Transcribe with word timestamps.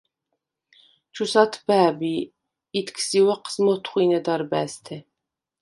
–ჩუ 1.13 1.25
ს’ათბა̄̈ბ 1.31 1.99
ი 2.15 2.17
ითქს 2.79 3.07
ი 3.19 3.19
უ̂ეჴს 3.25 3.55
მ’ოთხუ̂ინე 3.63 4.19
დარბა̈ზთე. 4.25 4.95